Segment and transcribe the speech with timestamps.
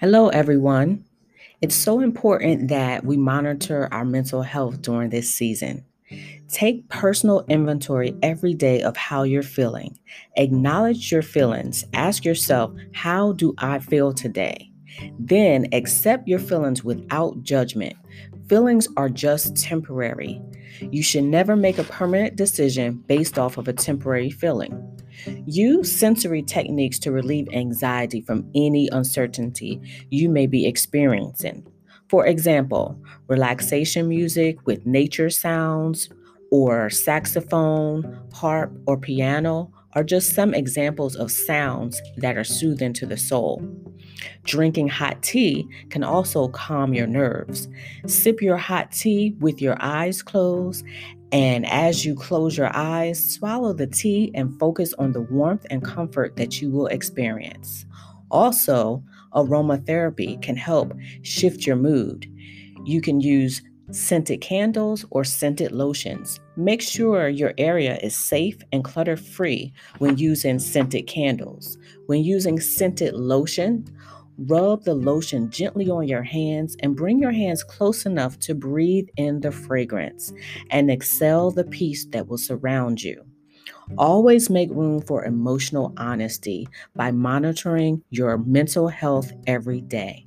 [0.00, 1.04] Hello, everyone.
[1.60, 5.84] It's so important that we monitor our mental health during this season.
[6.46, 9.98] Take personal inventory every day of how you're feeling.
[10.36, 11.84] Acknowledge your feelings.
[11.94, 14.70] Ask yourself, How do I feel today?
[15.18, 17.96] Then accept your feelings without judgment.
[18.48, 20.40] Feelings are just temporary.
[20.92, 24.97] You should never make a permanent decision based off of a temporary feeling.
[25.46, 31.66] Use sensory techniques to relieve anxiety from any uncertainty you may be experiencing.
[32.08, 36.08] For example, relaxation music with nature sounds,
[36.50, 43.06] or saxophone, harp, or piano are just some examples of sounds that are soothing to
[43.06, 43.62] the soul.
[44.44, 47.68] Drinking hot tea can also calm your nerves.
[48.06, 50.84] Sip your hot tea with your eyes closed
[51.32, 55.84] and as you close your eyes, swallow the tea and focus on the warmth and
[55.84, 57.84] comfort that you will experience.
[58.30, 59.02] Also,
[59.34, 62.26] aromatherapy can help shift your mood.
[62.84, 66.40] You can use scented candles or scented lotions.
[66.56, 71.78] Make sure your area is safe and clutter free when using scented candles.
[72.06, 73.86] When using scented lotion,
[74.38, 79.08] Rub the lotion gently on your hands and bring your hands close enough to breathe
[79.16, 80.32] in the fragrance
[80.70, 83.24] and exhale the peace that will surround you.
[83.96, 90.26] Always make room for emotional honesty by monitoring your mental health every day.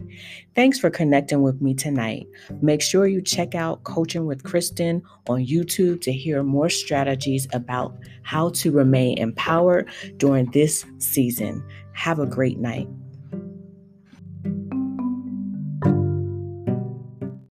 [0.56, 2.28] Thanks for connecting with me tonight.
[2.62, 7.96] Make sure you check out Coaching with Kristen on YouTube to hear more strategies about
[8.24, 11.64] how to remain empowered during this season.
[11.94, 12.88] Have a great night.